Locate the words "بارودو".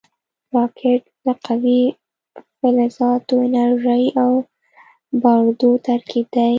5.21-5.69